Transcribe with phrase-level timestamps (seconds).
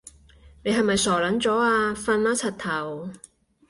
[0.63, 1.93] 你係咪傻撚咗啊？
[1.93, 3.11] 瞓啦柒頭